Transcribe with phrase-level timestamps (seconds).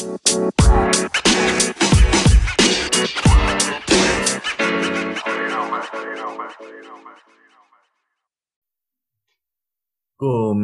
[0.00, 0.16] Como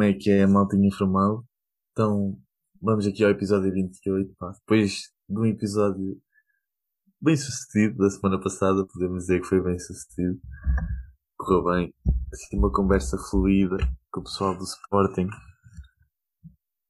[0.01, 1.45] é que é, maltinha informal?
[1.91, 2.35] Então,
[2.81, 4.53] vamos aqui ao episódio 28, pá.
[4.53, 6.19] Depois de um episódio
[7.21, 10.39] bem sucedido da semana passada, podemos dizer que foi bem sucedido.
[11.37, 11.93] Correu bem.
[12.33, 13.77] Assim, uma conversa fluida
[14.11, 15.29] com o pessoal do Sporting.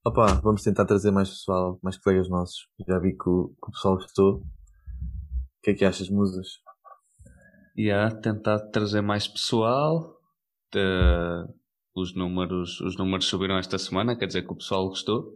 [0.07, 2.65] Opa, vamos tentar trazer mais pessoal, mais colegas nossos.
[2.87, 4.35] Já vi que o, que o pessoal gostou.
[4.35, 4.41] O
[5.61, 6.47] que é que achas, musas?
[7.75, 10.17] E yeah, tentar trazer mais pessoal.
[11.93, 15.33] Os números, os números subiram esta semana, quer dizer que o pessoal gostou.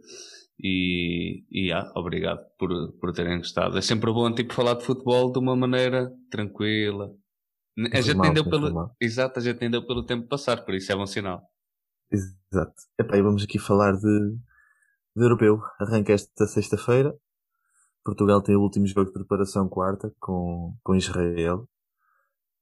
[0.58, 3.76] E, e ah, obrigado por, por terem gostado.
[3.76, 7.10] É sempre bom tipo, falar de futebol de uma maneira tranquila.
[7.78, 10.96] A gente Informal, entendeu pelo, exato, a gente entendeu pelo tempo passar, por isso é
[10.96, 11.42] bom sinal.
[12.10, 12.72] Exato.
[12.98, 14.38] Epá, e vamos aqui falar de,
[15.16, 15.60] de europeu.
[15.78, 17.14] Arranca esta sexta-feira.
[18.04, 21.68] Portugal tem o último jogo de preparação quarta com, com Israel.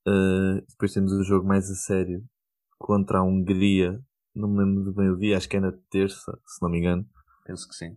[0.06, 2.22] Uh, depois temos o jogo mais a sério
[2.78, 4.00] contra a Hungria.
[4.34, 7.06] Não me lembro bem o dia, acho que é na terça, se não me engano.
[7.44, 7.96] Penso que sim.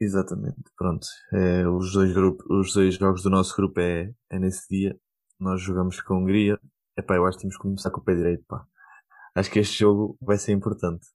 [0.00, 1.06] Exatamente, pronto.
[1.32, 4.98] É, os, dois grupos, os dois jogos do nosso grupo é, é nesse dia.
[5.38, 6.58] Nós jogamos com a Hungria.
[6.98, 8.66] Epá, eu acho que temos que começar com o pé direito, pá.
[9.34, 11.06] Acho que este jogo vai ser importante.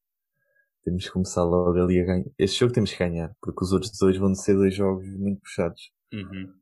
[0.87, 2.25] Temos que começar logo ali a ganhar.
[2.39, 5.91] Este jogo temos que ganhar, porque os outros dois vão ser dois jogos muito puxados.
[6.13, 6.53] Uhum.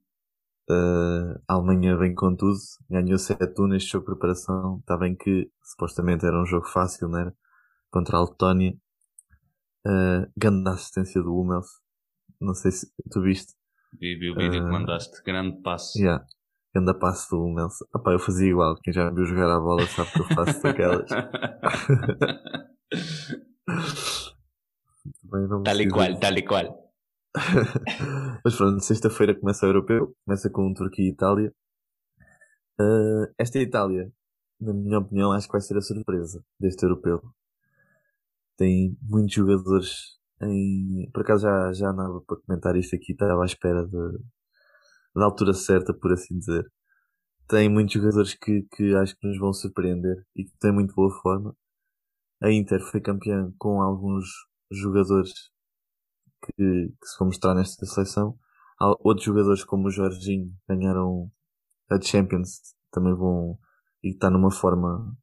[0.68, 2.58] Uh, a Alemanha vem com tudo,
[2.90, 4.80] ganhou 7-1 neste jogo de preparação.
[4.80, 7.36] Está bem que supostamente era um jogo fácil, não era?
[7.92, 8.76] Contra a Letónia.
[9.86, 11.68] Uh, grande assistência do Hummels.
[12.42, 13.53] Não sei se tu viste.
[14.00, 16.00] Vi, vi o vídeo que Ah, mandaste, grande passo.
[16.00, 16.26] Yeah.
[16.73, 17.76] Grande passo do Hummels.
[17.94, 18.76] Ah, pá, eu fazia igual.
[18.81, 21.12] Quem já me viu jogar a bola sabe que eu faço daquelas.
[25.63, 26.85] Tal e qual, tal e qual.
[28.44, 31.53] Mas pronto, sexta-feira começa o europeu, começa com Turquia e Itália.
[32.80, 34.11] Uh, esta Itália,
[34.59, 37.22] na minha opinião, acho que vai ser a surpresa deste europeu.
[38.57, 41.09] Tem muitos jogadores em.
[41.13, 44.19] Por acaso já, já andava para comentar isto aqui, estava à espera de,
[45.16, 46.66] da altura certa, por assim dizer.
[47.47, 51.11] Tem muitos jogadores que, que acho que nos vão surpreender e que têm muito boa
[51.22, 51.56] forma.
[52.41, 54.25] A Inter foi campeã com alguns
[54.72, 55.31] jogadores
[56.44, 56.53] que,
[57.01, 58.38] que se vão mostrar nesta seleção.
[58.79, 61.31] Há outros jogadores como o Jorginho ganharam
[61.90, 62.59] a Champions,
[62.91, 63.57] também vão
[64.03, 65.16] e está numa forma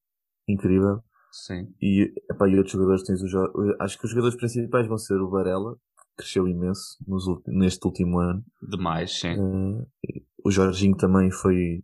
[0.48, 1.02] incrível.
[1.30, 1.72] Sim.
[1.80, 5.20] E, epá, e outros jogadores tens o Jo- acho que os jogadores principais vão ser
[5.20, 8.44] o Varela, que cresceu imenso nos neste último ano.
[8.60, 9.28] Demais, sim.
[9.28, 11.82] Eh, o Jorginho também foi,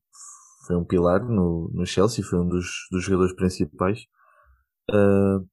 [0.67, 4.01] foi um pilar no, no Chelsea, foi um dos, dos jogadores principais.
[4.91, 5.47] Uh,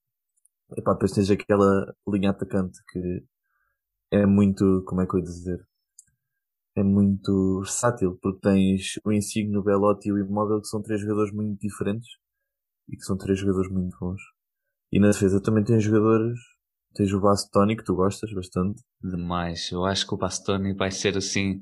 [0.77, 3.23] epá, depois tens aquela linha atacante que
[4.11, 5.67] é muito, como é que eu ia dizer?
[6.75, 11.01] É muito versátil, porque tens o Insigne, o Belotti e o Immobile, que são três
[11.01, 12.09] jogadores muito diferentes
[12.89, 14.21] e que são três jogadores muito bons.
[14.91, 16.37] E na defesa também tens jogadores,
[16.93, 19.71] tens o Bastoni, que tu gostas bastante, Demais.
[19.71, 21.61] Eu acho que o Bastoni vai ser assim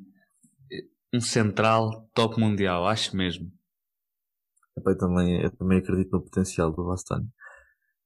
[1.13, 3.51] um central top mundial, acho mesmo.
[4.75, 7.27] Eu também, eu também acredito no potencial do Bastoni.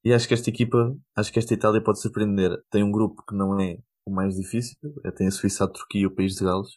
[0.04, 2.58] E acho que esta equipa, acho que esta Itália pode surpreender.
[2.70, 6.02] Tem um grupo que não é o mais difícil, é, tem a Suíça, a Turquia
[6.02, 6.70] e o País de Gales.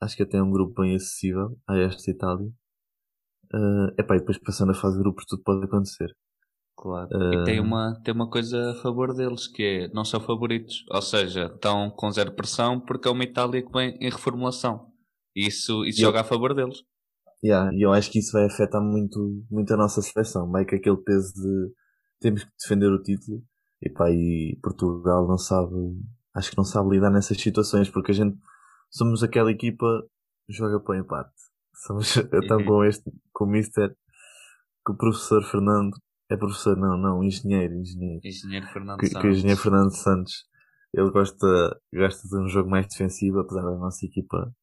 [0.00, 2.48] Acho que até é um grupo bem acessível a esta Itália.
[3.54, 6.08] Uh, epá, e depois passando a fase de grupos tudo pode acontecer.
[6.76, 7.08] Claro.
[7.12, 7.34] Ah.
[7.34, 10.84] E tem uma, tem uma coisa a favor deles, que é não são favoritos.
[10.90, 14.90] Ou seja, estão com zero pressão porque é uma Itália que vem em reformulação.
[15.36, 16.82] E isso, isso eu- joga a favor deles.
[17.44, 20.50] Yeah, e eu acho que isso vai afetar muito, muito a nossa seleção.
[20.50, 21.72] Vai com aquele peso de
[22.22, 23.42] temos que defender o título.
[23.82, 25.74] E pá, e Portugal não sabe,
[26.34, 28.38] acho que não sabe lidar nessas situações, porque a gente
[28.90, 29.86] somos aquela equipa
[30.46, 31.32] que joga para o empate.
[31.86, 32.64] Somos, Uhum.
[32.66, 33.94] com este, com o Mister,
[34.84, 35.90] com o professor Fernando,
[36.30, 38.20] é professor, não, não, engenheiro, engenheiro.
[38.24, 39.24] Engenheiro Fernando Que, que Santos.
[39.24, 40.32] o engenheiro Fernando Santos,
[40.94, 44.54] ele gosta, gosta de um jogo mais defensivo, apesar da nossa equipa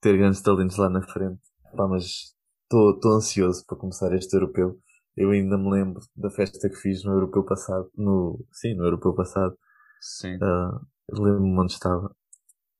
[0.00, 1.40] ter grandes talentos lá na frente.
[1.76, 2.34] Pá, mas
[2.64, 4.78] estou ansioso para começar este europeu.
[5.20, 9.12] Eu ainda me lembro da festa que fiz no europeu passado, no, sim, no europeu
[9.14, 9.54] passado.
[10.00, 10.38] Sim.
[10.42, 10.80] Ah,
[11.12, 12.14] Lembro-me onde estava.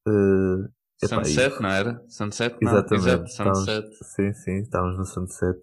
[0.08, 0.68] Ah,
[1.02, 2.04] epá, e- Sunset, não era?
[2.08, 2.70] Sunset, não.
[2.72, 3.06] Exatamente.
[3.08, 4.04] Exato, Estávamos- Sunset.
[4.04, 5.60] Sim, sim, estávamos no Sunset.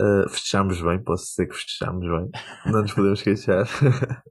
[0.00, 2.30] Uh, fechámos bem, posso dizer que fechámos bem.
[2.72, 3.66] Não nos podemos queixar.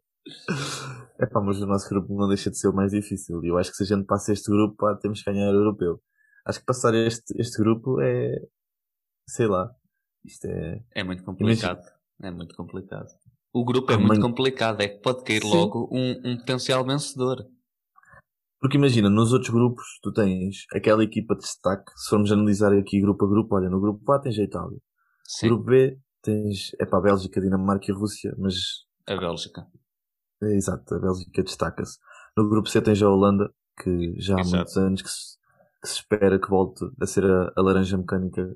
[1.19, 3.43] é pá, mas o nosso grupo não deixa de ser o mais difícil.
[3.43, 5.55] E eu acho que se a gente passa este grupo, pá, temos que ganhar o
[5.57, 6.01] europeu.
[6.45, 8.35] Acho que passar este, este grupo é.
[9.27, 9.69] Sei lá.
[10.25, 10.83] Isto é.
[10.93, 11.81] É muito complicado.
[12.21, 13.07] É muito complicado.
[13.53, 14.81] O grupo é Ah, muito complicado.
[14.81, 15.49] É que pode cair Sim.
[15.49, 17.45] logo um, um potencial vencedor.
[18.59, 21.91] Porque imagina, nos outros grupos, tu tens aquela equipa de destaque.
[21.97, 24.77] Se formos analisar aqui grupo a grupo, olha, no grupo A tens a Itália.
[25.23, 28.53] Sim, Grupo B tens, é para a Bélgica, Dinamarca e Rússia, mas
[29.07, 29.65] a Bélgica.
[30.43, 31.97] é exato, a Bélgica destaca-se.
[32.37, 33.51] No grupo C tens a Holanda,
[33.81, 34.55] que já há Exato.
[34.57, 35.37] muitos anos que se,
[35.81, 38.55] que se espera que volte a ser a, a laranja mecânica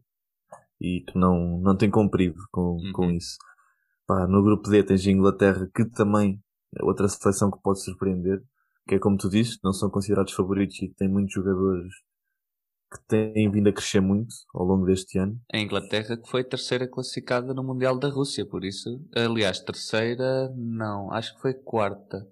[0.80, 2.92] e que não, não tem cumprido com, Uhum.
[2.94, 3.38] com isso.
[4.08, 6.40] Pá, no grupo D tens a Inglaterra, que também
[6.80, 8.42] é outra seleção que pode surpreender,
[8.88, 11.94] que é como tu dizes, não são considerados favoritos e que tem muitos jogadores
[12.92, 15.40] que têm vindo a crescer muito ao longo deste ano.
[15.52, 21.12] A Inglaterra que foi terceira classificada no Mundial da Rússia, por isso, aliás, terceira, não,
[21.12, 22.28] acho que foi quarta.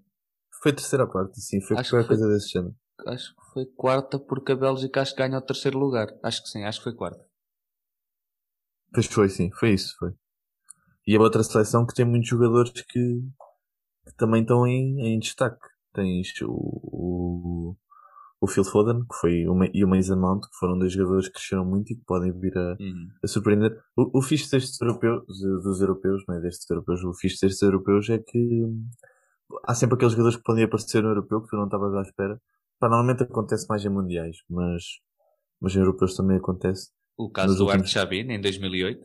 [0.62, 2.76] Foi terceira ou quarta, sim, foi Acho qualquer que foi- coisa desse género.
[3.08, 6.08] Acho que foi quarta porque a Bélgica acho que ganhou o terceiro lugar.
[6.22, 7.26] Acho que sim, acho que foi quarta.
[8.94, 10.12] Pois foi, sim, foi isso, foi.
[11.08, 12.84] E a outra seleção que tem muitos jogadores que,
[14.06, 15.62] que também estão em, em destaque.
[15.94, 17.76] Tens o, o,
[18.42, 21.36] o Phil Foden, que foi, o e o Mason Mount, que foram dois jogadores que
[21.36, 23.10] cresceram muito e que podem vir a, Uhum.
[23.24, 23.80] a surpreender.
[23.96, 28.10] O, o fixe destes europeus, dos europeus, não é destes europeus, o fixe destes europeus
[28.10, 28.64] é que
[29.66, 32.42] há sempre aqueles jogadores que podem aparecer no europeu que tu não estavas à espera.
[32.80, 34.84] Pá, normalmente acontece mais em mundiais, mas,
[35.62, 36.92] mas em europeus também acontece.
[37.18, 39.02] O caso Nos do últimos- Chabin em 2008.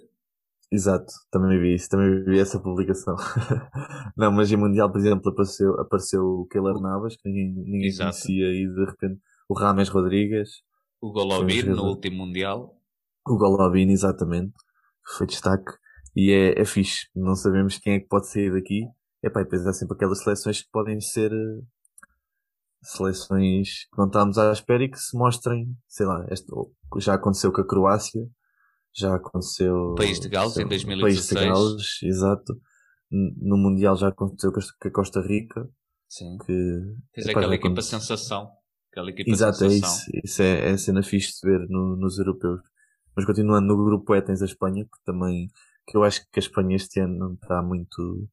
[0.71, 3.17] Exato, também vi isso, também vi essa publicação.
[4.17, 8.47] não, mas em Mundial, por exemplo, apareceu, apareceu o Keylor Navas, que ninguém, ninguém conhecia,
[8.53, 9.19] e de repente
[9.49, 10.51] o Rames Rodrigues,
[11.01, 12.75] O Golovin no último Mundial.
[13.27, 14.53] o Golovin, exatamente,
[15.17, 15.73] foi destaque,
[16.15, 18.85] e é, é fixe, não sabemos quem é que pode sair daqui.
[19.23, 21.61] Epá, e depois há sempre aquelas seleções que podem ser eh,
[22.83, 26.47] seleções que não estamos à espera e que se mostrem, sei lá, este,
[26.99, 28.27] já aconteceu com a Croácia,
[28.95, 29.95] já aconteceu.
[29.97, 31.29] País de Gales sei em lá, 2016.
[31.29, 32.61] País de Gales, exato.
[33.11, 35.69] No Mundial já aconteceu com a- Costa Rica,
[36.09, 36.37] Sim.
[36.39, 36.53] que.
[37.15, 38.01] Tens epá, aquela equipa aconteceu.
[38.01, 38.51] sensação.
[38.91, 39.97] Aquela equipa Exato, é sensação.
[39.97, 40.11] isso.
[40.25, 42.61] Isso é, é a cena fixe de ver no- nos europeus.
[43.17, 45.49] Mas continuando no grupo E tens a Espanha, que também,
[45.87, 48.29] que eu acho que a Espanha este ano não está muito,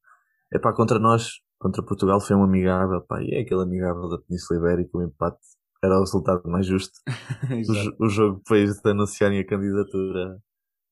[0.52, 4.18] é pá, contra nós, contra Portugal foi um amigável, pá, e é aquele amigável da
[4.18, 5.38] Península Ibérica, o empate
[5.82, 6.98] era o resultado mais justo.
[8.00, 10.40] O, o jogo depois de anunciarem a candidatura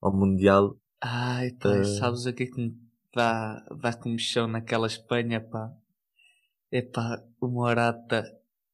[0.01, 0.77] ao Mundial,
[1.07, 1.85] Ai, pá, Eh.
[1.85, 2.75] sabes o que é que me
[3.15, 5.71] dá, dá naquela Espanha, pá?
[6.73, 8.25] É pá, o Morata.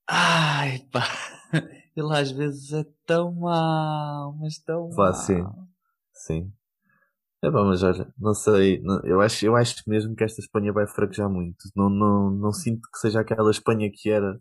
[0.07, 1.03] Ai, pá.
[1.97, 5.13] Ele às vezes é tão mau, mas tão mau.
[5.13, 5.45] sim.
[6.13, 6.53] sim.
[7.43, 10.73] É pá, mas olha, não sei, não- eu acho, eu acho mesmo que esta Espanha
[10.73, 11.57] vai fraquejar muito.
[11.75, 14.39] Não, não, não sinto que seja aquela Espanha que era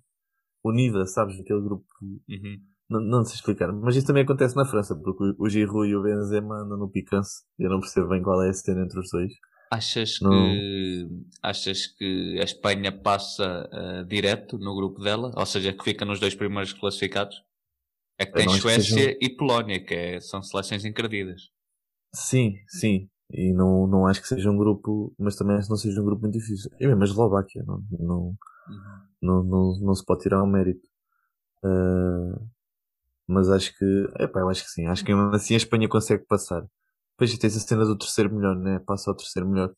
[0.63, 2.57] unida, sabes, aquele grupo Uhum.
[2.89, 6.01] Não, não sei explicar, mas isso também acontece na França, porque o, Giroud e o
[6.01, 9.09] Benzema andam no picance e eu não percebo bem qual é a cena entre os
[9.11, 9.31] dois.
[9.71, 10.31] Achas Não.
[10.31, 11.07] que
[11.43, 15.31] achas que a Espanha passa eh, direto no grupo dela?
[15.37, 17.35] Ou seja, que fica nos dois primeiros classificados?
[18.17, 21.43] É que tem acho que Suécia seja- e Polónia, que é- são seleções encardidas.
[22.13, 25.77] Sim, sim, e não, não acho que seja um grupo, mas também acho que não
[25.77, 26.71] seja um grupo muito difícil.
[26.79, 28.35] E mesmo a Eslováquia, não, não,
[28.67, 29.01] Uhum.
[29.21, 30.81] não, não, não se pode tirar o mérito.
[31.63, 32.41] Ah,
[33.27, 33.85] mas acho que,
[34.19, 36.63] epá, eu acho que sim, acho que assim a Espanha consegue passar.
[37.13, 38.79] Depois tens a cena do terceiro melhor, né?
[38.79, 39.73] Passa ao terceiro melhor.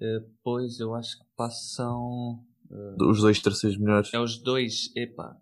[0.00, 2.44] Eh, pois, eu acho que passam.
[2.70, 4.12] eh, Os dois terceiros melhores.
[4.12, 5.36] É os dois, epá.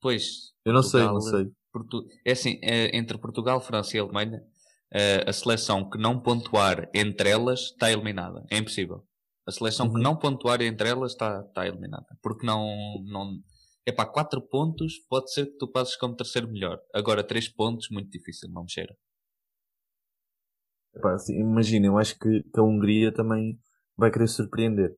[0.00, 0.52] Pois.
[0.64, 1.52] Eu não sei, não Portugal, sei.
[1.72, 4.44] Portu- É assim, é, entre Portugal, França e Alemanha, eh,
[5.28, 8.44] a seleção que não pontuar entre elas está eliminada.
[8.50, 9.04] É impossível.
[9.46, 10.02] A seleção que Uhum.
[10.02, 12.06] não pontuar entre elas está, está eliminada.
[12.22, 12.64] Porque não,
[13.04, 13.32] não.
[13.86, 16.80] Epá, 4 pontos pode ser que tu passes como terceiro melhor.
[16.94, 18.96] Agora 3 pontos, muito difícil, não mexer.
[20.94, 23.58] Epá, assim, imagina, eu acho que, que a Hungria também
[23.96, 24.94] vai querer surpreender.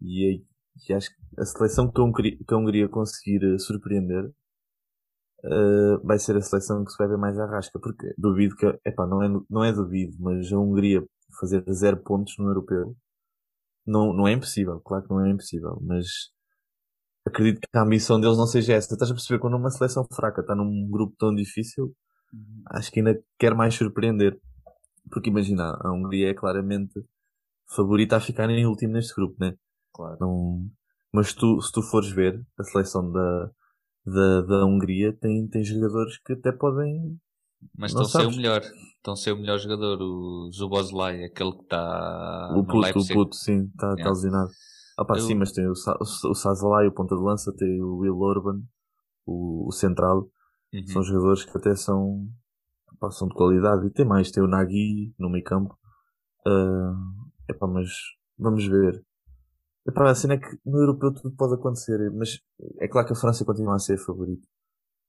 [0.00, 0.46] E, aí-
[0.88, 4.30] e acho que a seleção que a Hungria, que a Hungria conseguir eh, surpreender
[5.50, 7.78] eh, vai ser a seleção que se vai ver mais à rasca.
[7.80, 11.04] Porque duvido que, epá, não é, não é duvido, mas a Hungria
[11.40, 12.96] fazer zero pontos no europeu
[13.86, 14.80] não, não é impossível.
[14.80, 16.06] Claro que não é impossível, mas
[17.26, 18.94] acredito que a ambição deles não seja essa.
[18.94, 21.94] Estás a perceber quando uma seleção fraca está num grupo tão difícil,
[22.70, 24.38] acho que ainda quer mais surpreender.
[25.10, 26.94] Porque imagina, a Hungria é claramente
[27.68, 29.54] favorita a ficar em último neste grupo, né?
[29.92, 30.16] Claro.
[30.20, 30.66] Não...
[31.12, 33.50] Mas tu, se tu fores ver, a seleção da,
[34.06, 37.18] da, da Hungria tem, tem jogadores que até podem.
[37.76, 38.62] Mas estão a ser o melhor.
[38.96, 43.36] Estão a ser o melhor jogador, o Zubozlai, aquele que está o puto, o puto,
[43.36, 44.08] sim, está Yeah.
[44.10, 44.50] lesionado.
[44.98, 47.82] Ah pá, Eu- sim, mas tem o, Sa o Sazalai, o ponta de lança, tem
[47.82, 48.62] o Will Orban,
[49.26, 50.28] o, o central.
[50.72, 50.86] Uhum.
[50.86, 52.26] São jogadores que até são,
[52.98, 53.86] pá, são de qualidade.
[53.86, 55.76] E tem mais, tem o Nagui no meio campo.
[56.46, 56.94] Ah,
[57.48, 57.88] epá, mas
[58.38, 59.04] vamos ver.
[59.88, 62.40] Epá, a cena é que no europeu tudo pode acontecer, mas
[62.80, 64.46] é claro que a França continua a ser favorito.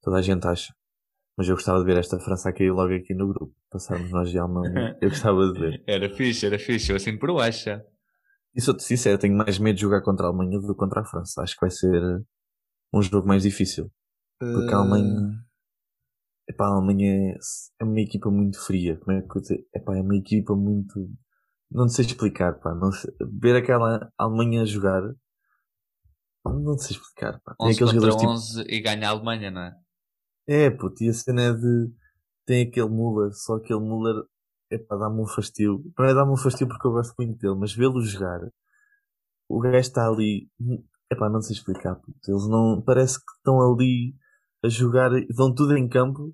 [0.02, 0.74] Toda a gente acha.
[1.38, 3.54] Mas eu gostava de ver esta França a cair logo aqui no grupo.
[3.70, 4.98] Passarmos nós de Alemanha.
[5.02, 5.84] Eu gostava de ver.
[5.88, 6.92] Era fixe, era fixe.
[6.92, 7.70] Eu assim por baixo.
[8.56, 11.06] E sou-te sincero, tenho mais medo de jogar contra a Alemanha do que contra a
[11.06, 11.44] França.
[11.44, 12.02] Acho que vai ser
[12.92, 13.92] um jogo mais difícil.
[14.40, 15.44] Porque a Alemanha.
[16.50, 17.38] Epá, a Alemanha é,
[17.82, 18.98] é uma equipa muito fria.
[18.98, 19.68] Como é que eu dizer?
[19.76, 21.08] Epá, é uma equipa muito.
[21.70, 22.74] Não sei explicar, pá.
[22.74, 23.12] Não sei...
[23.40, 25.02] Ver aquela Alemanha jogar.
[26.46, 27.56] Não sei explicar, pá.
[27.60, 28.74] Tem 11 aqueles contra 11 tipo...
[28.74, 29.76] e ganha a Alemanha, não é?
[30.48, 31.92] É, puto, e a cena é de.
[32.46, 34.24] Tem aquele Muller, só aquele Muller.
[34.72, 35.84] Epá, dá-me um fastio.
[35.98, 38.40] Não é dar-me um fastio porque eu gosto muito dele, mas vê-lo jogar.
[39.50, 40.50] O gajo está ali.
[41.12, 42.20] Epá, não sei explicar, puto.
[42.26, 42.82] Eles não.
[42.82, 44.16] Parece que estão ali
[44.64, 45.12] a jogar.
[45.36, 46.34] Dão tudo em campo,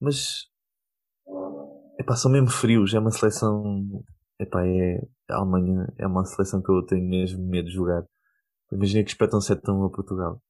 [0.00, 0.48] mas.
[2.00, 2.92] Epá, são mesmo frios.
[2.94, 4.04] É uma seleção.
[4.38, 5.06] Epá, é.
[5.28, 8.06] A Alemanha é uma seleção que eu tenho mesmo medo de jogar.
[8.72, 10.40] Imagina que espetam 7 a Portugal.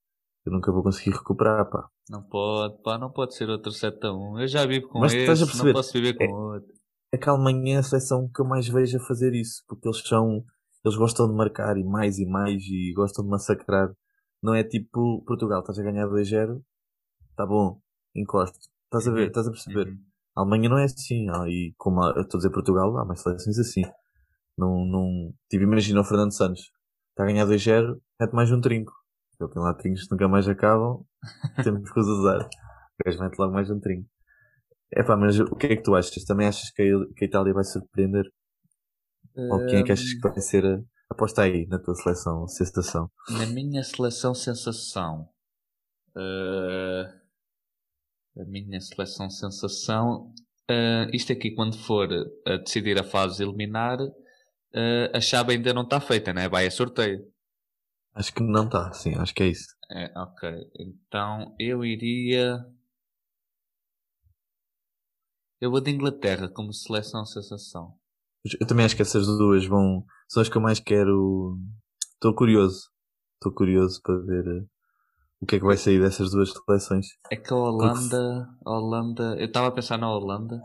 [0.44, 1.88] Eu nunca vou conseguir recuperar, pá.
[2.08, 4.40] Não pode, pá, não pode ser outro 7 a 1.
[4.40, 6.72] Eu já vivo com Mas esse, a não posso viver com é, outro.
[7.12, 9.88] É que a Alemanha é a seleção que eu mais vejo a fazer isso, porque
[9.88, 10.44] eles são,
[10.84, 13.92] eles gostam de marcar e mais e mais e gostam de massacrar.
[14.42, 16.60] Não é tipo Portugal, estás a ganhar 2-0,
[17.36, 17.80] tá bom,
[18.14, 18.58] encosto.
[18.84, 19.26] Estás a ver, uhum.
[19.26, 19.88] estás a perceber.
[19.88, 19.98] Uhum.
[20.36, 23.22] A Alemanha não é assim, ah, e como eu estou a dizer Portugal, há mais
[23.22, 23.82] seleções assim.
[24.56, 26.70] Não, não, tipo, imagina o Fernando Santos,
[27.10, 28.92] está a ganhar 2-0, é mais um trinco.
[29.40, 31.04] Ele tem lá trincos que nunca mais acabam,
[31.64, 32.38] temos que os usar.
[32.38, 34.08] O gajo mete logo mais um trinco.
[34.92, 36.24] É pá, mas o que é que tu achas?
[36.24, 38.24] Também achas que a, que a Itália vai surpreender?
[39.36, 39.52] Um...
[39.52, 40.80] Ou quem é que achas que vai ser a.
[41.08, 43.08] Aposta aí na tua seleção, sensação.
[43.30, 45.28] Na minha seleção, sensação.
[46.16, 47.25] Uh...
[48.38, 50.32] A minha seleção, sensação.
[50.70, 52.08] Uh, isto aqui, quando for
[52.46, 56.48] a decidir a fase eliminar, uh, a chave ainda não está feita, né?
[56.48, 57.20] Vai a sorteio.
[58.14, 59.66] Acho que não está, sim, acho que é isso.
[59.90, 60.50] É, ok.
[60.78, 62.58] Então eu iria.
[65.60, 67.94] Eu vou de Inglaterra como seleção sensação.
[68.60, 70.04] Eu também acho que essas duas vão.
[70.28, 71.58] São as que eu mais quero.
[72.14, 72.90] Estou curioso.
[73.34, 74.66] Estou curioso para ver
[75.40, 77.06] o que é que vai sair dessas duas seleções.
[77.30, 78.48] É que a Holanda.
[78.64, 79.36] A Holanda.
[79.38, 80.60] Eu estava a pensar na Holanda.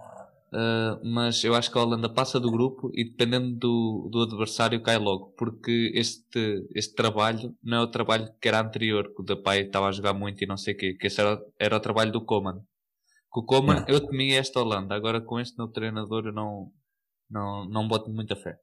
[0.54, 4.84] Uh, mas eu acho que a Holanda passa do grupo e dependendo do, do adversário
[4.84, 9.24] cai logo, porque este, este trabalho não é o trabalho que era anterior, que o
[9.24, 11.80] Depay estava a jogar muito e não sei o quê, que esse era, era o
[11.80, 12.62] trabalho do Coman.
[13.30, 16.70] Com o Coman eu temia esta Holanda, agora com este novo treinador eu não,
[17.30, 18.60] não, não boto muita fé.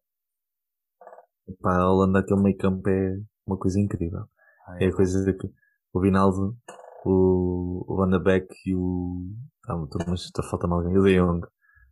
[1.63, 4.27] Pá, a Holanda aquele meio campo é uma coisa incrível.
[4.67, 4.85] Ah, é.
[4.85, 5.49] é a coisa que
[5.93, 6.57] o Vinaldo,
[7.05, 9.33] o, Van de Beek e o.
[9.69, 9.77] Ah,
[10.09, 11.47] mas está faltando alguém, o De Jong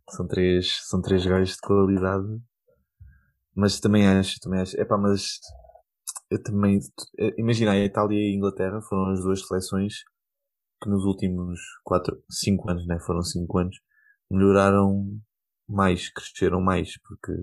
[0.09, 2.27] são três, são três gajos de qualidade.
[3.55, 4.79] Mas também acho, também acho.
[4.79, 5.39] Epá, mas
[6.29, 6.79] eu também.
[7.37, 9.95] Imagina, a Itália e a Inglaterra foram as duas seleções
[10.81, 12.99] que nos últimos 4, 5 anos, né?
[12.99, 13.77] Foram 5 anos,
[14.29, 15.19] melhoraram
[15.67, 17.33] mais, cresceram mais, porque,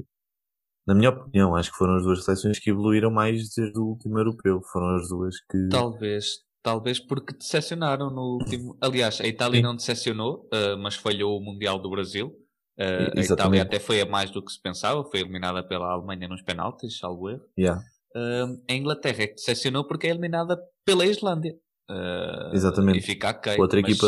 [0.87, 4.18] na minha opinião, acho que foram as duas seleções que evoluíram mais desde o último
[4.18, 4.61] europeu.
[4.73, 5.68] Foram as duas que.
[5.70, 8.76] Talvez, talvez porque decepcionaram no último.
[8.80, 9.62] Aliás, a Itália Sim.
[9.62, 12.28] não decepcionou, uh, mas falhou o Mundial do Brasil.
[12.76, 16.26] Uh, a Itália até foi a mais do que se pensava, foi eliminada pela Alemanha
[16.26, 17.44] nos penaltis, salvo erro.
[17.56, 17.80] Yeah.
[18.16, 21.54] Uh, a Inglaterra é que decepcionou porque é eliminada pela Islândia.
[22.52, 22.99] Exatamente.
[22.99, 23.56] E fica ok.
[23.59, 23.90] Outra mas...
[23.90, 24.06] equipa.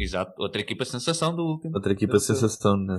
[0.00, 1.74] Exato, outra equipa sensação do último.
[1.74, 2.96] Outra equipa sensação, né?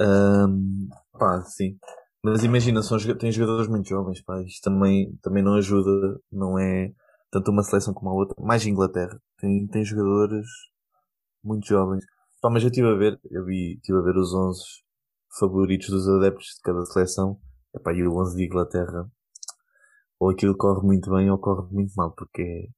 [0.00, 1.78] Um, pá, sim.
[2.24, 4.42] Mas imagina, são, tem jogadores muito jovens, pá.
[4.42, 6.92] Isto também, também não ajuda, não é
[7.30, 8.34] tanto uma seleção como a outra.
[8.42, 9.20] Mais Inglaterra.
[9.38, 10.46] Tem, tem jogadores
[11.42, 12.04] muito jovens.
[12.40, 14.60] Pá, mas eu estive a ver, eu vi, estive a ver os 11
[15.38, 17.38] favoritos dos adeptos de cada seleção.
[17.74, 19.10] Epá, e o 11 de Inglaterra,
[20.18, 22.70] ou aquilo corre muito bem ou corre muito mal, porque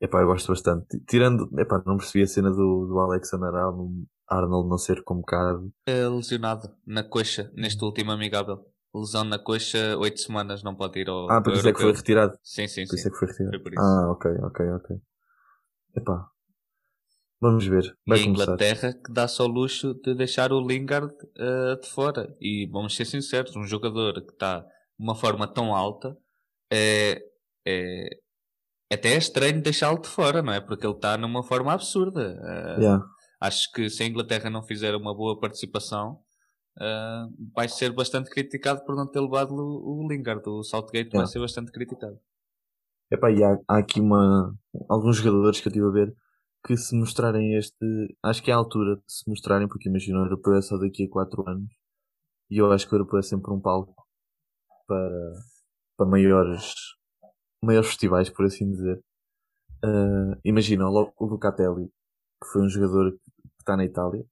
[0.00, 0.98] epá, eu gosto bastante.
[1.06, 5.72] Tirando, epá, não percebi a cena do, do Alexander Arnold, Arnold não ser convocado.
[5.86, 8.64] É lesionado na coxa, neste último amigável.
[8.94, 11.30] Lesão na coxa, 8 semanas, não pode ir ao.
[11.30, 12.36] Ah, por isso é que foi retirado.
[12.42, 12.96] Sim, sim, por sim.
[12.96, 13.78] isso é que foi retirado.
[13.78, 14.96] Ah, ok, ok, ok.
[15.96, 16.32] Epá,
[17.42, 17.92] Vamos ver.
[18.06, 21.88] Vai e a Inglaterra que dá só o luxo de deixar o Lingard uh, de
[21.88, 22.32] fora.
[22.40, 24.66] E vamos ser sinceros, um jogador que está de
[25.00, 26.16] uma forma tão alta
[26.72, 27.20] é,
[27.66, 28.10] é
[28.92, 30.60] até é estranho deixá-lo de fora, não é?
[30.60, 32.38] Porque ele está numa forma absurda.
[32.40, 33.04] Uh, yeah.
[33.40, 36.20] Acho que se a Inglaterra não fizer uma boa participação,
[36.78, 40.42] uh, vai ser bastante criticado por não ter levado o, o Lingard.
[40.48, 41.18] O Southgate yeah.
[41.18, 42.18] vai ser bastante criticado.
[43.10, 44.54] Epá, e há, há aqui uma,
[44.88, 46.16] alguns jogadores que eu estive a ver
[46.64, 48.16] que se mostrarem este.
[48.22, 51.04] Acho que é a altura de se mostrarem, porque imagina, o europeu é só daqui
[51.04, 51.70] a 4 anos.
[52.50, 53.94] E eu acho que o europeu é sempre um palco
[54.86, 55.32] para,
[55.96, 56.74] para maiores,
[57.62, 59.02] maiores festivais, por assim dizer.
[59.84, 63.18] Uh, imagina o, o Lucatelli, que foi um jogador que
[63.60, 64.24] está na Itália,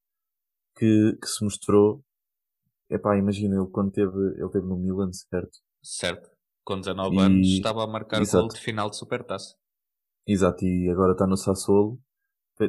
[0.77, 2.05] que, que se mostrou.
[2.91, 5.59] Epá, imagina ele quando teve, ele teve no Milan, certo?
[5.83, 6.29] Certo.
[6.65, 7.19] Com 19 e...
[7.21, 8.43] anos estava a marcar Exato.
[8.43, 9.55] gol de final de Supertaça.
[10.27, 11.99] Exato, e agora está no Sassuolo.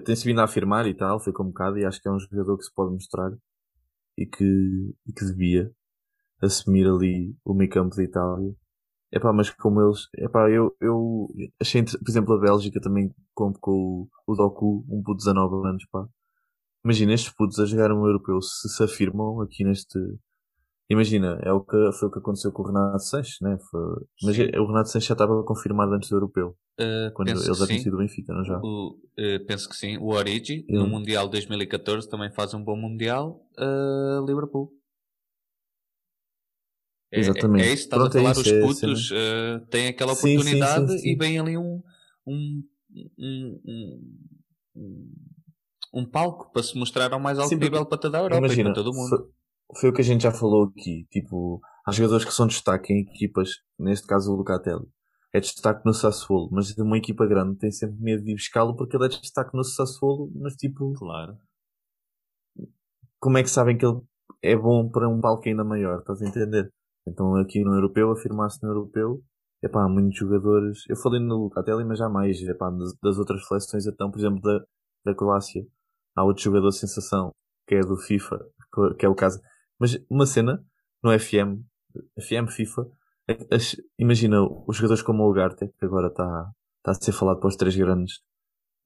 [0.06, 2.64] Tem-se vindo a afirmar e tal, foi convocado e acho que é um jogador que
[2.64, 3.32] se pode mostrar
[4.18, 5.70] e que, e que devia
[6.42, 8.56] assumir ali o meio campo da Itália.
[9.12, 11.28] Epá, mas como eles, epá, eu, eu
[11.60, 15.86] achei, por exemplo, a Bélgica também convocou o, o Doku, um puto de 19 anos,
[15.92, 16.08] pá.
[16.84, 20.00] Imagina, estes putos a jogar um europeu se se afirmam aqui neste,
[20.92, 23.58] Imagina, é o que, foi o que aconteceu com o Renato Sanches, né?
[23.70, 23.80] Foi,
[24.24, 24.44] mas sim.
[24.58, 26.50] o Renato Sanches já estava confirmado antes do europeu.
[26.78, 28.60] Uh, quando ele já tinha sido Benfica, não já?
[28.62, 29.98] O, uh, penso que sim.
[30.00, 33.42] O Origi, no Mundial 2014, também faz um bom Mundial.
[33.58, 34.70] Uh, Liverpool.
[37.10, 37.64] É, Exatamente.
[37.64, 40.92] É, é isso, estás Pronto, a falar, é isso, os putos é têm aquela oportunidade
[40.92, 41.82] sim, sim, e vem ali um,
[42.28, 42.64] um,
[43.18, 43.62] um,
[44.76, 45.14] um,
[45.94, 48.74] um palco para se mostrar ao mais alto nível para toda a Europa imagina, e
[48.74, 49.32] para todo o mundo
[49.80, 51.06] foi o que a gente já falou aqui.
[51.10, 54.88] Tipo, há jogadores que são destaque em equipas, neste caso o Lucatelli.
[55.34, 58.98] É destaque no Sassuolo, mas uma equipa grande tem sempre medo de ir buscá-lo porque
[58.98, 60.94] ele é destaque no Sassuolo, mas tipo.
[60.94, 61.38] Claro.
[63.18, 64.02] Como é que sabem que ele
[64.42, 66.00] é bom para um palco ainda maior?
[66.00, 66.70] Estás a entender?
[67.08, 69.24] Então aqui no Europeu, afirmar-se no Europeu,
[69.64, 70.80] é pá, muitos jogadores.
[70.90, 74.20] Eu falei no Lucatelli, mas já mais, é pá, das, das outras seleções, então, por
[74.20, 74.60] exemplo, da,
[75.06, 75.66] da Croácia.
[76.16, 77.32] Há outro jogador sensação,
[77.68, 78.40] que é do FIFA,
[78.98, 79.40] que é o caso.
[79.80, 80.64] Mas uma cena
[81.04, 81.64] no FM,
[82.20, 82.86] FM FIFA,
[83.30, 83.38] é
[83.98, 86.52] imagina os jogadores como o Ugarte, que agora está
[86.84, 88.16] tá a ser falado para os três grandes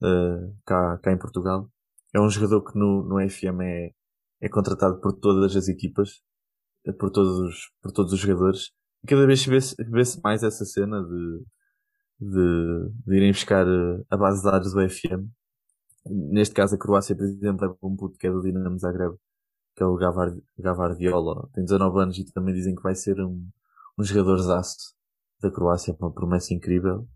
[0.02, 1.70] uh, cá, cá em Portugal.
[2.14, 3.90] É um jogador que no, no FM é,
[4.40, 6.22] é contratado por todas as equipas,
[6.86, 8.70] eh, por todos, por todos os jogadores.
[9.04, 11.44] E cada vez vê-se vê mais essa cena de,
[12.20, 15.28] de, de irem buscar eh, a base de dados do FM.
[16.10, 19.16] Neste caso, a Croácia, por exemplo, é um puto que é do Dinamo Zagreb
[19.76, 23.46] que é o Gavar, Gavardiola, tem 19 anos e também dizem que vai ser um,
[23.98, 24.94] um jogador zaço
[25.40, 27.06] da Croácia, uma promessa incrível.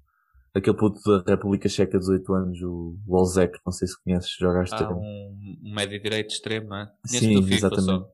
[0.55, 4.93] Aquele puto da República Checa, 18 anos, o Wolzek, não sei se conheces, joga ah,
[4.93, 6.93] um, médio direito extremo, não é?
[7.07, 7.85] Sim, exatamente.
[7.85, 8.13] Só.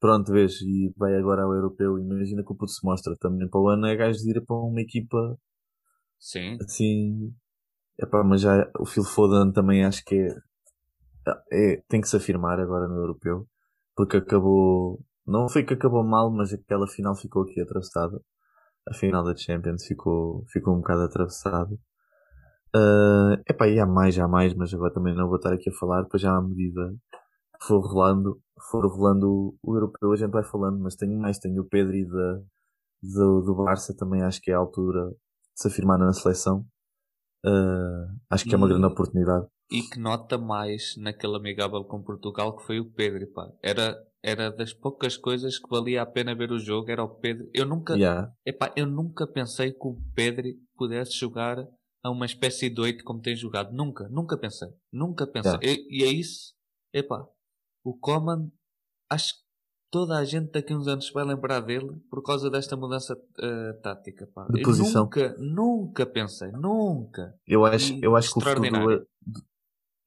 [0.00, 3.60] Pronto, vês, e vai agora ao europeu, imagina que o puto se mostra também para
[3.60, 5.38] o ano, é gajo de ir para uma equipa
[6.18, 6.56] Sim.
[6.60, 7.34] assim,
[7.98, 10.16] epá, mas já o Phil Foden também acho que
[11.26, 13.46] é, é, tem que se afirmar agora no europeu
[13.94, 15.00] porque acabou.
[15.26, 18.20] Não foi que acabou mal, mas aquela final ficou aqui atravessada.
[18.86, 21.74] A final da Champions ficou, ficou um bocado atravessada.
[22.76, 25.72] Uh, epá, e há mais, há mais, mas agora também não vou estar aqui a
[25.72, 26.92] falar, depois já à medida
[27.60, 31.62] que for rolando, for rolando o, europeu a gente vai falando, mas tenho mais, tenho
[31.62, 32.40] o Pedro e da,
[33.00, 36.66] do, do Barça também acho que é a altura de se afirmar na seleção.
[37.44, 38.54] Uh, acho que e...
[38.54, 42.90] é uma grande oportunidade e que nota mais naquele amigável com Portugal que foi o
[42.90, 43.50] Pedro, pá.
[43.62, 47.48] Era, era das poucas coisas que valia a pena ver o jogo, era o Pedro.
[47.52, 48.32] Eu nunca, yeah.
[48.44, 51.66] epá, eu nunca pensei que o Pedro pudesse jogar
[52.02, 53.72] a uma espécie de oito como tem jogado.
[53.72, 54.68] Nunca, nunca pensei.
[54.92, 55.58] Nunca pensei.
[55.62, 55.82] Yeah.
[55.90, 56.54] E, e é isso,
[56.92, 57.26] epá,
[57.82, 58.50] o Coman,
[59.10, 59.43] acho que
[59.94, 63.80] toda a gente daqui a uns anos vai lembrar dele por causa desta mudança uh,
[63.80, 64.26] tática.
[64.34, 64.44] Pá.
[64.50, 65.04] De posição.
[65.04, 67.32] Nunca, nunca pensei, nunca.
[67.46, 69.06] Eu acho, eu acho que o futuro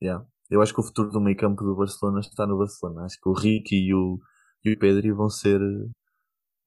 [0.04, 0.28] Yeah.
[0.50, 3.06] Eu acho que o futuro do meio campo do Barcelona está no Barcelona.
[3.06, 4.19] Acho que o Ricky e o,
[4.65, 5.62] e o Pedri vão ser,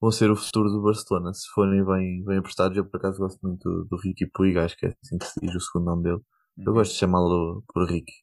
[0.01, 1.31] vão ser o futuro do Barcelona.
[1.31, 4.75] Se forem bem, bem apostados, eu por acaso gosto muito do, do Ricky Puig, acho
[4.75, 6.21] que é assim que se diz o segundo nome dele.
[6.57, 6.73] Eu uhum.
[6.73, 8.13] gosto de chamá-lo por Ricky.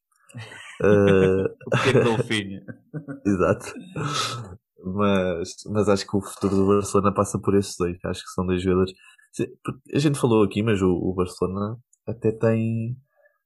[0.82, 1.46] uh...
[1.66, 2.62] o pequeno golfinho.
[3.24, 3.72] Exato.
[4.82, 7.96] Mas, mas acho que o futuro do Barcelona passa por esses dois.
[8.04, 8.92] Acho que são dois jogadores.
[9.94, 12.96] A gente falou aqui, mas o, o Barcelona até tem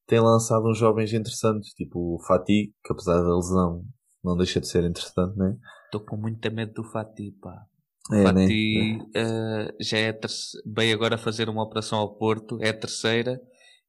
[0.06, 3.84] tem lançado uns jovens interessantes, tipo o Fatih, que apesar da lesão
[4.22, 5.56] não deixa de ser interessante, né?
[5.86, 7.64] Estou com muito medo do Fatih, pá.
[8.12, 9.04] É, Fatih né?
[9.16, 10.18] uh, já é
[10.66, 13.40] veio agora fazer uma operação ao Porto, é a terceira.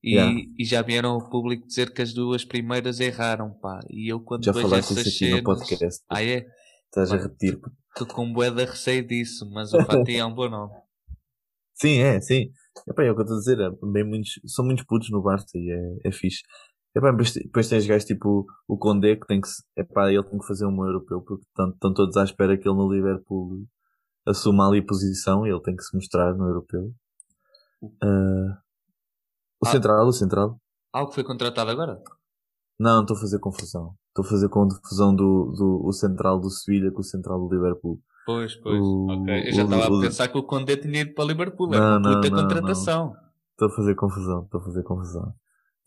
[0.03, 0.37] E, yeah.
[0.59, 3.79] e já vieram ao público dizer que as duas primeiras erraram, pá.
[3.89, 5.37] E eu quando já vejo essas isso aqui cenas...
[5.37, 6.03] no podcast.
[6.09, 6.45] Ah, é?
[6.93, 7.59] Estás a repetir.
[7.89, 10.73] Estou com bué de receio disso, mas o Fatih é um bom nome.
[11.73, 12.51] Sim, é, sim.
[12.87, 15.23] Epá, é o que eu estou a dizer, é bem muitos, são muitos putos no
[15.23, 16.43] Barça e é, é fixe.
[16.95, 20.45] Epá, depois, depois tens gajos tipo o Condé que tem que, epá, ele tem que
[20.45, 23.65] fazer um europeu porque estão todos à espera que ele no Liverpool
[24.27, 26.93] assuma ali a posição e ele tem que se mostrar no europeu.
[27.81, 28.53] Uh,
[29.59, 30.61] o ah, Central, o Central.
[30.93, 31.99] Algo que foi contratado agora?
[32.79, 33.95] Não, estou a fazer confusão.
[34.13, 37.99] Estou a fazer confusão do, do o Central do Sevilha com o Central do Liverpool.
[38.27, 38.79] Pois, pois.
[38.79, 39.47] O, ok.
[39.47, 41.73] Eu já estava a pensar que o Condé tinha ido para Liverpool.
[41.73, 43.13] É uma puta não, contratação.
[43.53, 45.33] Estou a fazer confusão, estou a fazer confusão.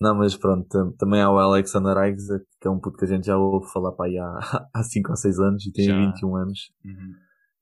[0.01, 3.27] Não, mas pronto, também há o Alexander Isaac, que é um puto que a gente
[3.27, 5.97] já ouve falar para aí há, há 5 ou 6 anos e tem já.
[5.97, 6.61] 21 anos.
[6.85, 7.15] Uhum.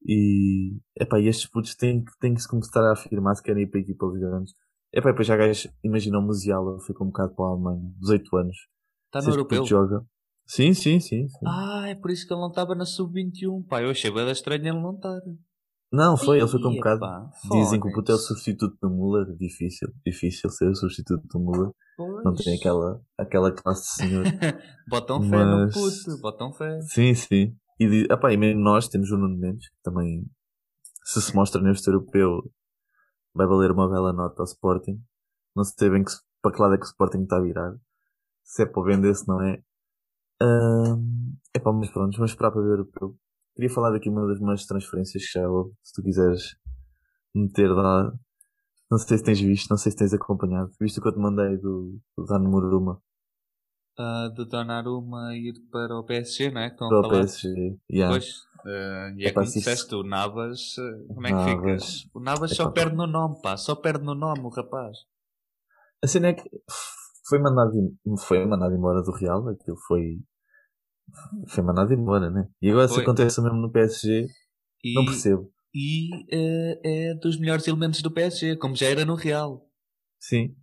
[0.06, 3.66] E, epá, e estes putos têm, têm que se começar a afirmar se querem ir
[3.66, 4.54] para equipas grandes.
[4.92, 8.56] Epá, depois já gajo, imagina o Musiala, ficou um bocado para a Alemanha, 18 anos.
[9.06, 9.64] Está no europeu?
[9.66, 10.04] Joga.
[10.46, 13.66] Sim, sim, sim, sim, Ah, é por isso que ele não estava na sub-21.
[13.66, 15.20] Pá, eu achei bem estranho ele não estar.
[15.90, 17.00] Não, foi, ele ficou um bocado.
[17.00, 19.26] Pá, Dizem que o puto é o substituto do Muller.
[19.36, 21.70] Difícil, difícil ser o substituto do Muller.
[21.96, 22.24] Pois.
[22.24, 24.24] Não tem aquela, aquela classe de senhor.
[24.88, 25.74] botam fé Mas...
[25.74, 26.80] no puto, botam fé.
[26.82, 27.56] Sim, sim.
[27.78, 30.24] E, epá, e mesmo nós temos o Nuno Mendes, que também,
[31.04, 32.42] se se mostra neste europeu,
[33.32, 35.00] vai valer uma bela nota ao Sporting.
[35.54, 37.72] Não sei bem que, para que lado é que o Sporting está a virar.
[38.42, 39.62] Se é para vender, se não é.
[40.44, 41.00] Uh,
[41.56, 43.16] epá, mas pronto, vamos esperar para ver o europeu.
[43.54, 46.56] Queria falar daqui uma das minhas transferências que já houve, se tu quiseres
[47.34, 48.12] meter lá.
[48.90, 50.70] Não sei se tens visto, não sei se tens acompanhado.
[50.78, 53.00] Visto o que eu te mandei do, do Donnarumma.
[53.98, 56.70] Uh, do Donnarumma ir para o PSG, não é?
[56.70, 58.12] Que para o PSG, yeah.
[58.12, 62.00] Pois, uh, e é, é como disseste, o Navas, uh, como é que Navas.
[62.00, 62.18] fica?
[62.18, 62.72] O Navas é só pá.
[62.72, 64.98] perde no nome, pá, só perde no nome o rapaz.
[66.02, 66.42] A cena é que
[67.28, 67.72] foi mandado,
[68.26, 70.18] foi mandado embora do Real, aquilo foi
[71.48, 72.48] foi mandado embora, né?
[72.60, 74.26] E agora se acontece mesmo no PSG,
[74.84, 75.50] e, não percebo.
[75.74, 79.66] E uh, é dos melhores elementos do PSG, como já era no Real.
[80.18, 80.54] Sim.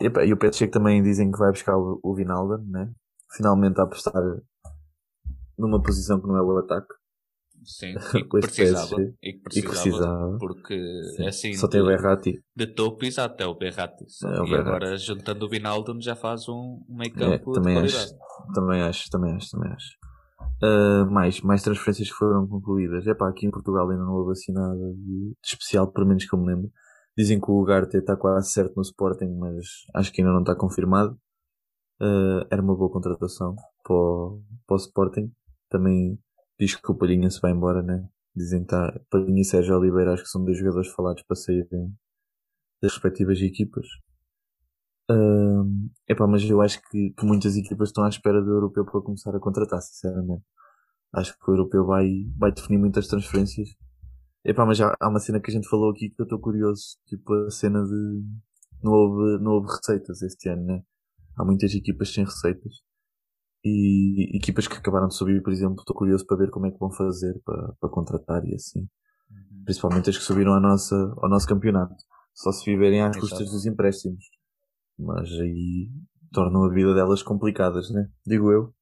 [0.00, 2.90] E, e o PSG também dizem que vai buscar o, o Vinalda, né?
[3.36, 4.22] Finalmente a apostar
[5.58, 6.94] numa posição que não é o ataque.
[7.64, 9.78] Sim, e que, precisava, e que precisava.
[9.78, 10.36] E precisava.
[10.38, 11.26] Porque Sim.
[11.26, 11.54] assim.
[11.54, 12.40] Só tem o Berratti.
[12.54, 14.04] De topo, exato, até o Berratti.
[14.24, 14.68] É o e Berratti.
[14.68, 18.14] agora juntando o Vinaldo já faz um, um campo é, também acho,
[18.54, 19.98] também acho, também acho, também acho.
[20.62, 23.06] Uh, mais, mais transferências que foram concluídas.
[23.06, 26.24] É pá, aqui em Portugal ainda não houve assim nada de, de especial, pelo menos
[26.24, 26.70] que eu me lembro.
[27.16, 30.54] Dizem que o Ugarte está quase certo no Sporting, mas acho que ainda não está
[30.54, 31.18] confirmado.
[32.00, 35.32] Uh, era uma boa contratação para o, para o Sporting.
[35.68, 36.18] Também
[36.58, 38.08] diz que o Palhinha se vai embora, né?
[38.34, 39.00] Dizem que está.
[39.10, 41.94] Palhinha e Sérgio Oliveira acho que são dois jogadores falados para saírem
[42.82, 43.86] das respectivas equipas.
[45.10, 49.00] Um, epá, mas eu acho que, que, muitas equipas estão à espera do europeu para
[49.00, 50.44] começar a contratar, sinceramente.
[51.12, 53.70] Acho que o europeu vai, vai definir muitas transferências.
[54.44, 56.98] Epá, mas já há uma cena que a gente falou aqui que eu estou curioso,
[57.06, 58.22] tipo a cena de
[58.82, 60.82] não houve, não houve receitas este ano, né?
[61.36, 62.87] Há muitas equipas sem receitas
[63.64, 66.78] e equipas que acabaram de subir, por exemplo, estou curioso para ver como é que
[66.78, 68.80] vão fazer para, para contratar e assim.
[69.30, 69.64] Uhum.
[69.64, 71.96] Principalmente as que subiram à nossa, ao nosso campeonato.
[72.34, 74.24] Só se viverem às custas dos empréstimos.
[74.98, 75.90] Mas aí
[76.32, 78.08] tornam a vida delas complicadas, né?
[78.24, 78.72] Digo eu.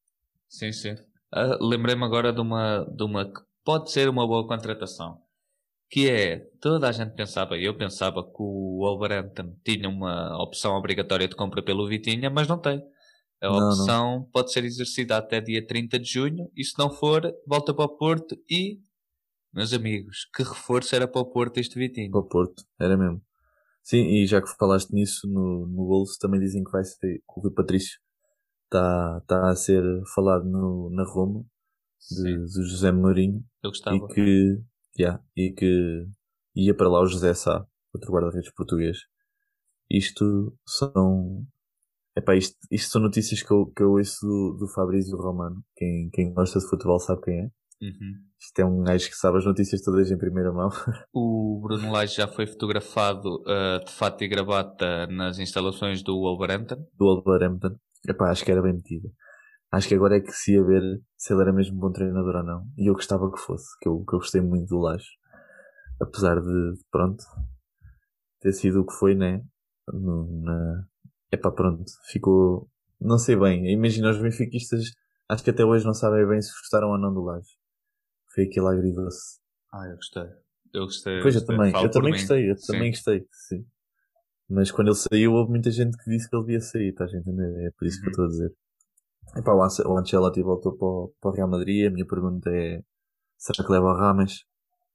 [0.49, 0.93] Sim, sim.
[1.35, 5.19] Uh, Lembrei-me agora de uma, de uma que pode ser uma boa contratação.
[5.89, 11.29] Que é, toda a gente pensava, eu pensava que o Wolverhampton tinha uma opção obrigatória
[11.29, 12.83] de compra pelo Vitinha, mas não tem.
[13.43, 17.23] A opção não, pode ser exercida até dia 30 de junho e se não for,
[17.47, 18.81] volta para o Porto e,
[19.53, 22.11] meus amigos, que reforço era para o Porto este Vitinho?
[22.11, 23.23] Para o Porto, era mesmo.
[23.83, 27.41] Sim, e já que falaste nisso no, no Wolves, também dizem que vai ser, o
[27.41, 28.01] Rui Patrício
[28.65, 29.83] está, está a ser
[30.15, 31.45] falado no, na Roma,
[32.11, 33.45] de, de José Mourinho.
[33.63, 33.97] Eu gostava.
[33.97, 34.63] E que,
[34.99, 36.07] yeah, e que
[36.55, 38.99] ia para lá o José Sá, outro guarda-redes português.
[39.89, 41.47] Isto são
[42.17, 45.63] Epá, isto, isto são notícias que eu, que eu ouço do, do Fabrício Romano.
[45.77, 47.51] Quem, quem gosta de futebol sabe quem é.
[47.83, 48.15] Uhum.
[48.41, 50.71] Isto é um gajo que sabe as notícias todas em primeira mão.
[51.13, 56.77] O Bruno Lage já foi fotografado uh, de fato e gravata nas instalações do Wolverhampton.
[56.99, 57.77] Do Wolverhampton.
[58.09, 59.11] Epá, acho que era bem metido.
[59.71, 60.83] Acho que agora é que se ia ver
[61.19, 62.67] se ele era mesmo bom treinador ou não.
[62.79, 65.09] E eu gostava que fosse, que eu, que eu gostei muito do Lage.
[66.01, 67.23] Apesar de, pronto,
[68.41, 69.43] ter sido o que foi, né?
[69.93, 70.85] No, na,
[71.33, 72.69] Epá, pronto, ficou.
[73.01, 73.71] Não sei bem.
[73.71, 74.91] Imagina os benfiquistas,
[75.29, 77.51] acho que até hoje não sabem bem se gostaram ou não do Laje.
[78.35, 79.39] Foi aquele agridoce.
[79.73, 80.25] Ah, eu gostei.
[80.73, 81.21] Eu gostei.
[81.21, 81.73] Pois, eu, eu também.
[81.75, 82.73] eu também gostei, eu sim.
[82.73, 83.67] também gostei, sim.
[84.49, 87.19] Mas quando ele saiu, houve muita gente que disse que ele devia sair, estás a
[87.19, 87.67] entender?
[87.67, 88.03] É por isso uhum.
[88.03, 88.53] que eu estou a dizer.
[89.37, 91.87] Epá, o Ancelotti voltou para o, para o Real Madrid.
[91.87, 92.81] A minha pergunta é:
[93.37, 94.45] será que leva o Rames?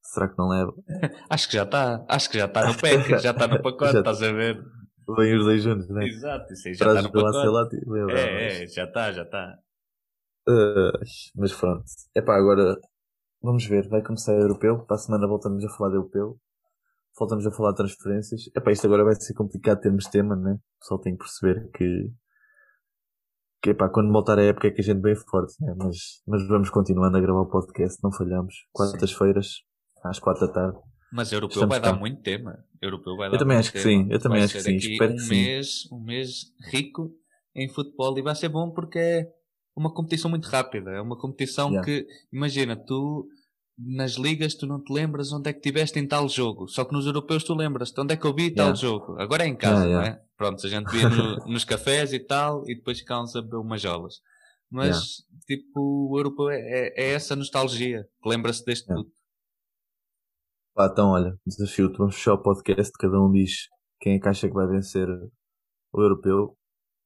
[0.02, 0.74] Será que não leva?
[1.30, 2.06] acho que já está.
[2.08, 4.64] Acho que já está no pack, já está no pacote, estás a ver?
[5.10, 6.06] Vêm os dois juntos, né?
[6.06, 7.78] Exato, isso aí já está no pacote.
[8.12, 9.58] É, é, já está, já está.
[10.48, 10.92] Uh,
[11.36, 11.84] mas pronto.
[12.16, 12.78] É pá, agora
[13.42, 13.88] vamos ver.
[13.90, 14.86] Vai começar o europeu.
[14.86, 16.40] Para a semana voltamos a falar de europeu.
[17.18, 18.42] Voltamos a falar de transferências.
[18.56, 20.54] É pá, isto agora vai ser complicado termos tema, né?
[20.54, 22.12] O pessoal tem que perceber que,
[23.62, 25.76] que pá, quando voltar a época é que a gente vem forte, né?
[25.78, 28.56] mas, mas vamos continuando a gravar o podcast, não falhamos.
[28.72, 29.62] Quartas-feiras,
[30.04, 30.80] às quatro da tarde.
[31.12, 31.92] Mas europeu Estamos vai cá.
[31.92, 32.64] dar muito tema.
[32.82, 34.76] Europeu vai eu também acho que sim, eu também vai acho que sim.
[34.76, 35.96] Espero um que mês, sim.
[35.96, 37.12] Um mês rico
[37.54, 39.28] em futebol e vai ser bom porque é
[39.76, 40.92] uma competição muito rápida.
[40.92, 41.86] É uma competição yeah.
[41.86, 43.28] que, imagina, tu
[43.78, 46.68] nas ligas tu não te lembras onde é que estiveste em tal jogo.
[46.68, 49.20] Só que nos europeus tu lembras-te onde é que eu vi tal jogo.
[49.20, 50.10] Agora é em casa, yeah, yeah.
[50.10, 50.26] não é?
[50.38, 53.82] Pronto, a gente via no, nos cafés e tal e depois ficávamos a beber umas
[53.82, 54.16] jolas.
[54.70, 59.12] Mas, tipo, o europeu é, é, é essa nostalgia que lembra-se deste tudo.
[60.82, 63.68] Pá, então, olha, desafio-te, vamos fechar o podcast, cada um diz
[64.00, 65.08] quem é que acha que vai vencer
[65.94, 66.58] o europeu,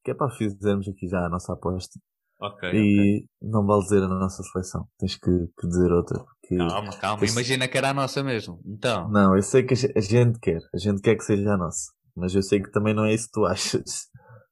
[0.02, 2.00] que é para fizermos aqui já a nossa aposta.
[2.40, 2.70] Ok.
[2.70, 3.28] E okay.
[3.42, 6.24] não vale dizer a nossa seleção, tens que, que dizer outra.
[6.24, 8.62] Porque, calma, calma, imagina que era a nossa mesmo.
[8.64, 9.10] Então.
[9.10, 12.34] Não, eu sei que a gente quer, a gente quer que seja a nossa, mas
[12.34, 14.08] eu sei que também não é isso que tu achas.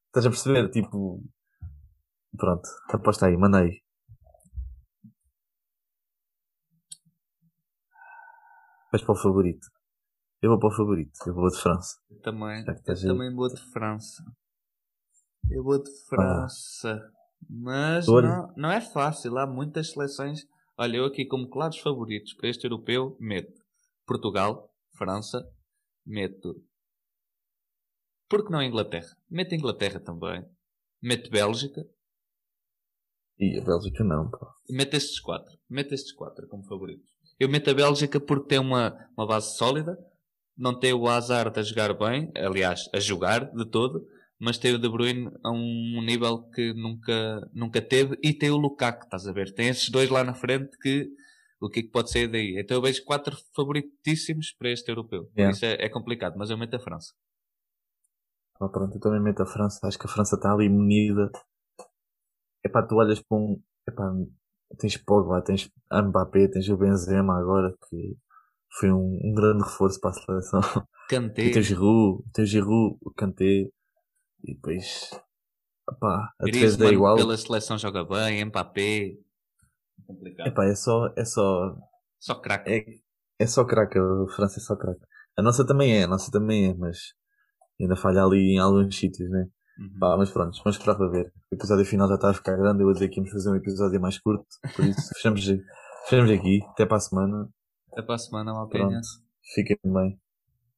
[0.09, 0.69] Estás a perceber?
[0.69, 1.23] Tipo.
[2.37, 3.81] Pronto, aposta aí, manda aí.
[8.95, 9.67] Vais para o favorito.
[10.41, 11.19] Eu vou para o favorito.
[11.27, 11.99] Eu vou de França.
[12.09, 12.65] Eu também.
[12.65, 14.23] Eu também vou de França.
[15.51, 17.03] Eu vou de França.
[17.03, 17.11] Ah.
[17.51, 19.37] Mas não, não é fácil.
[19.37, 20.47] Há muitas seleções.
[20.79, 23.61] Olha, eu aqui como claros favoritos para este europeu meto
[24.07, 25.45] Portugal, França,
[26.07, 26.65] meto.
[28.29, 29.11] Por que não Inglaterra?
[29.29, 30.49] Meto Inglaterra também.
[31.03, 31.85] Meto Bélgica.
[33.41, 34.55] E a Bélgica não, pá.
[34.71, 35.59] Meto estes quatro.
[35.69, 37.14] Meto estes quatro como favoritos.
[37.39, 39.99] Eu meto a Bélgica porque tem uma, uma base sólida,
[40.57, 44.07] não tem o azar de jogar bem, aliás, a jogar de todo,
[44.39, 48.57] mas tem o De Bruyne a um nível que nunca, nunca teve e tem o
[48.57, 49.53] Lukaku, estás a ver?
[49.53, 51.09] Tem esses dois lá na frente que
[51.61, 52.59] o que é que pode sair daí?
[52.59, 55.31] Então eu vejo quatro favoritíssimos para este europeu.
[55.37, 55.53] Yeah.
[55.53, 57.15] Isso é, é, complicado, mas eu meto a França.
[58.61, 59.87] Ah, pronto, eu também meto a França.
[59.87, 61.31] Acho que a França está ali munida.
[62.63, 63.63] É pá, tu olhas para um.
[63.89, 64.13] Epá,
[64.75, 68.17] tens Pogba, tens Mbappé, tens o Benzema agora, que
[68.79, 70.61] foi um, um grande reforço para a seleção.
[71.09, 71.51] Kanté.
[71.51, 73.69] Tens Giroud, tens Giroud, o Kanté,
[74.43, 75.11] e depois,
[75.89, 77.17] opá, a defesa é igual.
[77.17, 79.17] pela seleção joga bem, Mbappé.
[80.07, 80.47] Complicado.
[80.49, 81.77] Epá, é só, é só...
[82.19, 82.71] Só craque.
[82.71, 82.85] É,
[83.45, 85.01] é só craque, a França é só craque.
[85.37, 87.15] A nossa também é, a nossa também é, mas
[87.81, 89.47] ainda falha ali em alguns sítios, né?
[89.79, 89.99] Uhum.
[89.99, 91.33] Pá, mas pronto, vamos esperar para ver.
[91.51, 92.81] O episódio final já está a ficar grande.
[92.81, 94.47] Eu vou dizer que íamos fazer um episódio mais curto.
[94.75, 95.45] Por isso, fechamos,
[96.09, 96.61] fechamos aqui.
[96.71, 97.49] Até para a semana.
[97.93, 99.01] Até para a semana, Malpinha.
[99.55, 100.21] Fiquem bem.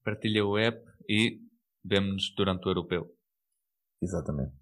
[0.05, 1.41] Partilha o app e
[1.85, 3.07] vemo-nos durante o europeu.
[4.03, 4.55] Exatamente.